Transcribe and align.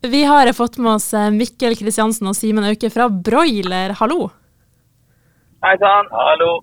Vi 0.00 0.24
har 0.24 0.52
fått 0.52 0.76
med 0.78 0.92
oss 0.92 1.14
eh, 1.14 1.30
Mikkel 1.34 1.74
Kristiansen 1.74 2.28
og 2.30 2.36
Simen 2.38 2.62
Auke 2.68 2.86
fra 2.94 3.08
Broiler. 3.10 3.96
Hallo. 3.98 4.28
Hei 5.64 5.72
sann. 5.80 6.06
Hallo. 6.14 6.60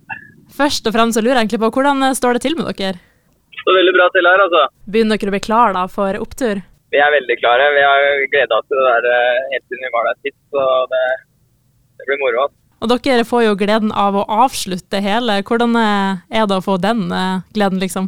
Først 0.56 0.88
og 0.88 0.96
fremst 0.96 1.20
så 1.20 1.24
lurer 1.24 1.42
jeg 1.42 1.50
egentlig 1.50 1.60
på 1.66 1.70
hvordan 1.76 2.00
eh, 2.08 2.16
står 2.16 2.38
det 2.38 2.46
til 2.46 2.56
med 2.56 2.70
dere? 2.70 2.96
Det 2.96 3.60
står 3.60 3.78
veldig 3.82 3.96
bra 3.98 4.08
til 4.16 4.30
her, 4.32 4.44
altså. 4.46 4.62
Begynner 4.88 5.20
dere 5.20 5.34
å 5.34 5.36
bli 5.36 5.44
klar 5.44 5.76
da 5.76 5.84
for 5.92 6.22
opptur? 6.24 6.64
Vi 6.96 7.02
er 7.04 7.12
veldig 7.12 7.38
klare. 7.42 7.68
Vi 7.76 7.84
har 7.84 8.08
gleda 8.32 8.62
oss 8.62 8.70
til 8.72 8.80
det 8.80 8.88
der 8.88 9.12
eh, 9.12 9.44
helt 9.52 9.68
siden 9.68 9.84
vi 9.84 9.94
var 9.98 10.08
der 10.08 10.20
sist, 10.22 10.40
så 10.56 10.68
det, 10.96 11.06
det 12.00 12.08
blir 12.08 12.24
moro. 12.24 12.46
altså. 12.48 12.62
Og 12.88 12.94
dere 13.04 13.28
får 13.28 13.48
jo 13.50 13.60
gleden 13.60 13.92
av 13.92 14.16
å 14.16 14.28
avslutte 14.46 15.04
hele. 15.04 15.42
Hvordan 15.44 15.76
er 15.76 16.48
det 16.48 16.56
å 16.56 16.64
få 16.64 16.80
den 16.80 17.10
gleden, 17.52 17.84
liksom? 17.84 18.08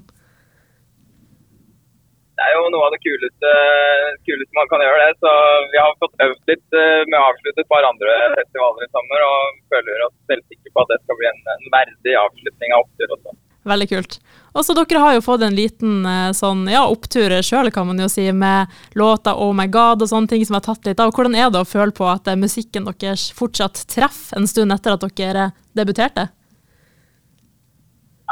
Er 2.47 2.53
jo 2.55 2.67
noe 2.71 2.87
av 2.87 2.93
det 2.93 3.01
kuleste, 3.03 3.53
kuleste 4.27 4.55
man 4.55 4.69
kan 4.71 4.83
gjøre. 4.83 4.99
det, 5.03 5.17
så 5.23 5.31
Vi 5.73 5.81
har 5.81 5.97
fått 6.03 6.23
øvd 6.27 6.53
litt 6.53 6.77
eh, 6.79 7.01
med 7.09 7.17
å 7.19 7.25
avslutte 7.31 7.63
et 7.63 7.71
par 7.73 7.87
andre 7.87 8.15
festivaler 8.37 8.85
i 8.87 8.93
sommer, 8.93 9.25
og 9.27 9.59
føler 9.73 10.05
oss 10.05 10.15
selvsikre 10.31 10.71
på 10.71 10.85
at 10.85 10.93
det 10.93 11.01
skal 11.03 11.19
bli 11.19 11.29
en, 11.31 11.43
en 11.57 11.67
verdig 11.75 12.15
avslutning 12.21 12.77
av 12.77 12.85
opptur 12.85 13.17
også. 13.17 13.35
Veldig 13.67 13.87
kult. 13.91 14.19
Og 14.55 14.63
så 14.65 14.73
dere 14.77 15.01
har 15.03 15.17
jo 15.17 15.25
fått 15.25 15.43
en 15.45 15.57
liten 15.57 16.05
eh, 16.07 16.31
sånn, 16.37 16.63
ja, 16.71 16.85
opptur 16.87 17.35
sjøl, 17.43 17.71
kan 17.73 17.89
man 17.89 17.99
jo 18.01 18.07
si, 18.11 18.29
med 18.31 18.71
låta 18.97 19.35
Oh 19.35 19.51
My 19.55 19.67
God 19.71 20.05
og 20.05 20.11
sånne 20.11 20.31
ting 20.31 20.45
som 20.47 20.57
har 20.57 20.65
tatt 20.69 20.87
litt 20.87 21.03
av. 21.03 21.11
Hvordan 21.11 21.35
er 21.35 21.51
det 21.51 21.61
å 21.61 21.67
føle 21.67 21.93
på 21.95 22.07
at 22.07 22.31
eh, 22.31 22.39
musikken 22.39 22.87
deres 22.87 23.27
fortsatt 23.35 23.83
treffer 23.91 24.39
en 24.39 24.47
stund 24.49 24.75
etter 24.75 24.95
at 24.95 25.05
dere 25.19 25.51
debuterte? 25.77 26.29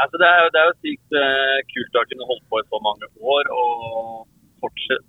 Altså, 0.02 0.20
det, 0.20 0.28
er, 0.28 0.40
jo- 0.44 0.52
det 0.54 0.60
er 0.62 0.70
jo 0.70 0.78
sykt 0.84 1.16
uh, 1.16 1.58
kult 1.72 1.96
å 1.96 2.02
ha 2.02 2.08
kunnet 2.12 2.30
holdt 2.32 2.46
på 2.52 2.60
i 2.62 2.66
så 2.68 2.80
mange 2.84 3.10
år 3.36 3.52
og 3.56 4.26
fortsatt, 4.64 5.06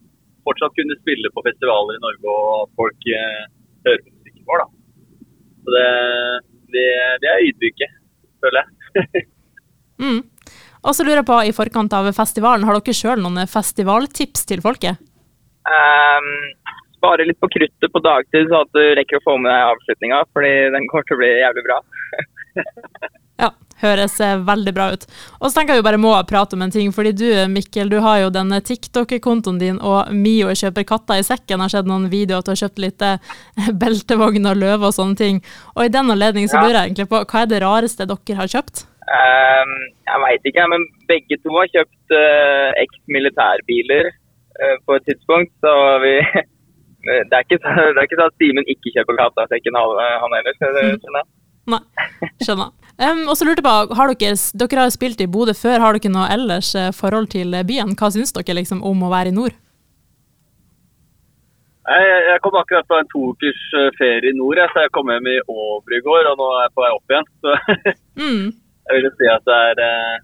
fortsatt 0.46 0.76
kunne 0.78 0.96
spille 1.00 1.32
på 1.34 1.42
festivaler 1.46 1.98
i 1.98 2.02
Norge 2.04 2.34
og 2.34 2.50
at 2.64 2.74
folk 2.78 3.08
uh, 3.10 3.42
hører 3.88 4.02
på 4.04 4.12
musikken 4.14 4.46
vår. 4.50 4.62
da. 4.62 4.68
Så 5.66 5.74
det, 5.74 5.86
det, 6.76 6.86
det 7.24 7.32
er 7.32 7.46
ydmyke, 7.48 7.90
føler 8.44 8.62
jeg. 8.62 9.26
Mm. 9.96 10.18
Og 10.84 10.92
så 10.92 11.06
lurer 11.06 11.22
jeg 11.22 11.24
på, 11.30 11.36
i 11.48 11.52
forkant 11.56 11.94
av 11.96 12.04
festivalen, 12.12 12.66
har 12.68 12.76
dere 12.76 12.92
sjøl 12.92 13.22
noen 13.24 13.48
festivaltips 13.48 14.42
til 14.44 14.60
folket? 14.60 15.00
Um, 15.64 16.26
spare 16.98 17.24
litt 17.24 17.40
på 17.40 17.48
kruttet 17.54 17.94
på 17.94 18.02
dagtid, 18.04 18.50
så 18.52 18.60
at 18.66 18.76
du 18.76 18.82
rekker 18.98 19.16
å 19.16 19.24
få 19.24 19.38
med 19.40 19.48
deg 19.48 19.70
avslutninga, 19.72 20.18
fordi 20.36 20.52
den 20.76 20.84
kommer 20.92 21.08
til 21.08 21.16
å 21.16 21.20
bli 21.22 21.30
jævlig 21.32 21.64
bra. 21.70 21.78
Høres 23.82 24.14
eh, 24.24 24.38
veldig 24.40 24.72
bra 24.76 24.88
ut. 24.94 25.04
Og 25.40 25.48
så 25.48 25.58
tenker 25.58 25.74
jeg 25.74 25.82
jo 25.82 25.86
bare 25.86 26.00
må 26.00 26.14
prate 26.28 26.56
om 26.56 26.64
en 26.64 26.72
ting, 26.72 26.92
fordi 26.96 27.12
du 27.16 27.26
Mikkel, 27.52 27.90
du 27.92 27.98
har 28.04 28.22
jo 28.22 28.32
denne 28.32 28.62
TikTok-kontoen 28.64 29.60
din, 29.60 29.80
og 29.84 30.12
Mio 30.16 30.54
kjøper 30.56 30.86
katta 30.88 31.18
i 31.20 31.26
sekken. 31.26 31.60
Har 31.60 31.72
sett 31.72 31.88
noen 31.88 32.08
videoer 32.12 32.40
at 32.40 32.48
du 32.48 32.54
har 32.54 32.62
kjøpt 32.64 32.82
litt 32.82 33.04
eh, 33.04 33.32
beltevogn 33.82 34.52
og 34.52 34.60
løve 34.62 34.90
og 34.90 34.96
sånne 34.96 35.20
ting. 35.20 35.40
Og 35.76 35.86
i 35.86 35.92
den 35.92 36.12
anledning 36.12 36.48
så 36.48 36.62
lurer 36.62 36.80
jeg 36.80 36.92
egentlig 36.92 37.10
på, 37.12 37.22
hva 37.24 37.44
er 37.44 37.50
det 37.52 37.62
rareste 37.64 38.08
dere 38.08 38.40
har 38.40 38.52
kjøpt? 38.56 38.86
Um, 39.06 39.74
jeg 40.02 40.18
veit 40.24 40.48
ikke, 40.50 40.64
men 40.72 40.82
begge 41.06 41.36
to 41.38 41.52
har 41.54 41.68
kjøpt 41.70 42.14
uh, 42.16 42.72
eks-militærbiler 42.82 44.08
uh, 44.10 44.76
på 44.82 44.96
et 44.98 45.06
tidspunkt, 45.06 45.52
så 45.62 45.74
vi 46.02 46.16
det 47.06 47.36
er, 47.36 47.44
ikke, 47.44 47.60
det 47.60 48.00
er 48.00 48.02
ikke 48.08 48.18
sånn 48.18 48.32
at 48.32 48.40
Simen 48.42 48.66
ikke 48.72 48.96
kjøper 48.96 49.20
katta 49.20 49.46
i 49.46 49.52
sekken 49.54 49.78
han 49.78 50.36
heller. 50.40 50.56
skjønner 50.58 51.20
jeg. 51.22 51.28
Nei, 51.70 51.82
skjønner. 52.42 52.74
Um, 52.96 53.26
og 53.28 53.34
så 53.36 53.44
lurte 53.44 53.60
jeg 53.60 53.66
på, 53.66 53.94
har 53.98 54.08
dere, 54.14 54.36
dere 54.56 54.84
har 54.86 54.92
spilt 54.94 55.20
i 55.20 55.26
Bodø 55.28 55.52
før, 55.56 55.82
har 55.84 55.96
dere 55.98 56.12
noe 56.14 56.30
ellers 56.32 56.70
eh, 56.80 56.92
forhold 56.96 57.28
til 57.34 57.52
eh, 57.52 57.64
byen? 57.68 57.92
Hva 57.98 58.08
syns 58.14 58.32
dere 58.32 58.56
liksom 58.56 58.80
om 58.88 59.02
å 59.04 59.10
være 59.12 59.32
i 59.32 59.36
nord? 59.36 59.52
Jeg, 61.86 62.06
jeg 62.32 62.40
kom 62.42 62.56
akkurat 62.58 62.86
fra 62.90 62.98
en 63.02 63.10
to 63.12 63.20
ukers 63.34 63.60
eh, 63.78 63.90
ferie 63.98 64.32
i 64.32 64.38
nord, 64.38 64.58
jeg, 64.58 64.70
så 64.72 64.86
jeg 64.86 64.92
kom 64.96 65.10
hjem 65.12 65.28
i 65.30 65.36
Åbru 65.44 65.94
i 65.98 66.02
går, 66.08 66.30
og 66.32 66.40
nå 66.40 66.46
er 66.56 66.64
jeg 66.64 66.72
på 66.74 66.84
vei 66.86 66.92
opp 66.96 67.12
igjen. 67.14 67.28
Så 67.44 67.56
Mm. 68.22 68.46
jeg 68.88 68.96
vil 69.04 69.10
si 69.20 69.28
at 69.28 69.44
det 69.44 69.58
er, 69.84 70.22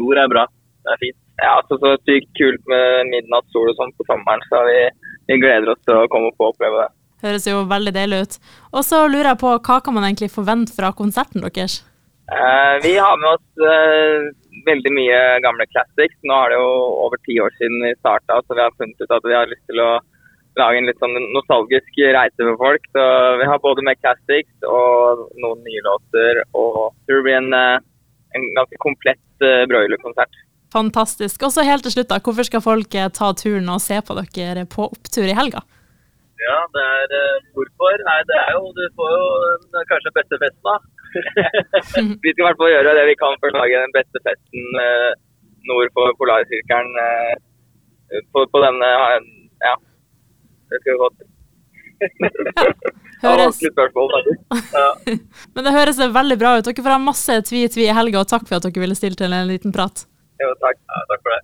nord 0.00 0.18
er 0.22 0.30
bra. 0.32 0.46
Det 0.80 0.94
er 0.94 1.00
fint. 1.02 1.18
Ja, 1.40 1.50
altså 1.60 1.76
så 1.80 1.92
sykt 2.08 2.32
kult 2.36 2.64
med 2.68 3.10
midnattssol 3.12 3.70
og 3.70 3.76
sånn 3.76 3.92
på 3.96 4.04
sommeren, 4.08 4.40
så 4.48 4.62
vi, 4.66 4.78
vi 5.28 5.36
gleder 5.40 5.70
oss 5.74 5.84
til 5.84 6.00
å 6.00 6.08
komme 6.12 6.32
opp 6.32 6.40
og 6.40 6.54
oppleve 6.54 6.80
det. 6.82 6.88
Høres 7.26 7.46
jo 7.48 7.60
veldig 7.68 7.92
deilig 7.92 8.18
ut. 8.24 8.34
Og 8.72 8.84
så 8.88 9.02
lurer 9.04 9.34
jeg 9.34 9.40
på, 9.44 9.52
hva 9.68 9.78
kan 9.84 9.96
man 9.96 10.08
egentlig 10.08 10.30
forvente 10.32 10.72
fra 10.72 10.90
konserten 10.96 11.44
deres? 11.44 11.82
Eh, 12.30 12.76
vi 12.82 12.92
har 12.98 13.16
med 13.18 13.30
oss 13.36 13.64
eh, 13.72 14.28
veldig 14.66 14.92
mye 14.94 15.20
gamle 15.44 15.66
classics. 15.72 16.18
Nå 16.22 16.36
er 16.36 16.52
det 16.52 16.60
jo 16.60 16.70
over 17.06 17.18
ti 17.26 17.38
år 17.42 17.54
siden 17.58 17.82
vi 17.82 17.96
starta, 17.98 18.38
så 18.44 18.56
vi 18.56 18.62
har 18.62 18.76
funnet 18.78 19.02
ut 19.02 19.16
at 19.16 19.26
vi 19.26 19.36
har 19.36 19.50
lyst 19.50 19.64
til 19.70 19.82
å 19.82 19.90
lage 20.58 20.78
en 20.78 20.86
litt 20.86 21.02
sånn 21.02 21.16
nostalgisk 21.34 21.98
reise 22.16 22.46
for 22.52 22.60
folk. 22.60 22.86
Så 22.94 23.06
vi 23.40 23.48
har 23.50 23.64
både 23.64 23.86
med 23.86 23.98
classics 24.02 24.68
og 24.68 25.26
noen 25.42 25.64
nye 25.66 25.82
låter. 25.86 26.44
Og 26.54 26.94
det 27.10 27.18
blir 27.26 27.40
en, 27.40 27.50
eh, 27.56 27.82
en 28.38 28.46
ganske 28.54 28.78
komplett 28.78 29.42
uh, 29.42 29.66
broilerkonsert. 29.66 30.40
Fantastisk. 30.70 31.42
Og 31.42 31.50
så 31.50 31.66
helt 31.66 31.82
til 31.82 31.96
slutt, 31.96 32.12
da, 32.12 32.20
hvorfor 32.22 32.46
skal 32.46 32.62
folk 32.62 32.94
ta 32.94 33.32
turen 33.34 33.66
og 33.74 33.82
se 33.82 33.98
på 34.06 34.14
dere 34.20 34.68
på 34.70 34.86
opptur 34.86 35.26
i 35.26 35.34
helga? 35.34 35.64
Ja, 36.40 36.60
det 36.74 36.84
er 36.96 37.12
eh, 37.18 37.42
hvorfor? 37.56 37.96
Nei, 38.06 38.20
det 38.30 38.38
er 38.38 38.54
jo 38.56 38.70
Du 38.76 38.84
får 38.96 39.10
jo 39.18 39.24
kanskje 39.90 40.14
beste 40.16 40.38
festen, 40.40 40.62
da. 40.64 40.76
Vi 42.22 42.32
skal 42.32 42.42
i 42.42 42.46
hvert 42.46 42.60
fall 42.60 42.72
gjøre 42.72 42.94
det 42.98 43.04
vi 43.08 43.18
kan 43.18 43.36
for 43.42 43.50
å 43.50 43.60
lage 43.62 43.82
den 43.82 43.94
beste 43.96 44.22
festen 44.26 44.80
eh, 44.84 45.10
nord 45.70 45.92
for 45.96 46.14
polarsirkelen 46.20 47.02
eh, 47.04 47.34
på, 48.32 48.46
på 48.50 48.62
denne 48.64 48.88
eh, 48.94 49.28
Ja, 49.66 49.74
det 50.70 50.80
skal 50.82 50.94
vi 50.94 51.00
få 51.02 51.10
til. 51.18 51.28
Det 52.00 53.28
Høres, 53.28 53.42
vanskelig 53.44 53.72
spørsmål. 53.74 54.28
Ja. 54.72 54.86
men 55.54 55.66
det 55.66 55.74
høres 55.74 55.98
veldig 56.00 56.38
bra 56.40 56.54
ut. 56.56 56.64
Dere 56.64 56.84
får 56.86 56.94
ha 56.94 57.00
masse 57.02 57.34
tvi-tvi 57.50 57.84
i 57.84 57.96
helga, 57.96 58.22
og 58.22 58.30
takk 58.30 58.46
for 58.48 58.56
at 58.56 58.64
dere 58.64 58.80
ville 58.86 58.96
stille 58.96 59.18
til 59.20 59.34
en 59.36 59.50
liten 59.50 59.74
prat. 59.76 60.06
Jo, 60.40 60.54
takk. 60.62 60.80
Ja, 60.80 61.02
takk 61.10 61.26
for 61.26 61.34
det. 61.34 61.42